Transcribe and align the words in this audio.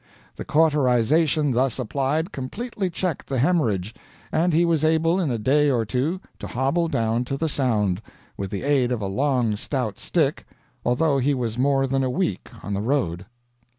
The 0.35 0.45
cauterization 0.45 1.51
thus 1.51 1.77
applied 1.77 2.31
completely 2.31 2.89
checked 2.89 3.27
the 3.27 3.37
hemorrhage, 3.37 3.93
and 4.31 4.51
he 4.51 4.65
was 4.65 4.83
able 4.83 5.19
in 5.19 5.29
a 5.29 5.37
day 5.37 5.69
or 5.69 5.85
two 5.85 6.19
to 6.39 6.47
hobble 6.47 6.87
down 6.87 7.23
to 7.25 7.37
the 7.37 7.47
Sound, 7.47 8.01
with 8.35 8.49
the 8.49 8.63
aid 8.63 8.91
of 8.91 9.03
a 9.03 9.05
long 9.05 9.55
stout 9.55 9.99
stick, 9.99 10.47
although 10.83 11.19
he 11.19 11.35
was 11.35 11.59
more 11.59 11.85
than 11.85 12.03
a 12.03 12.09
week 12.09 12.49
on 12.63 12.73
the 12.73 12.81
road." 12.81 13.27